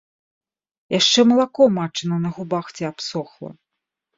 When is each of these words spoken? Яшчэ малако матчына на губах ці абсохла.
Яшчэ 0.99 1.19
малако 1.31 1.67
матчына 1.77 2.15
на 2.27 2.35
губах 2.39 2.65
ці 2.79 2.83
абсохла. 2.93 3.49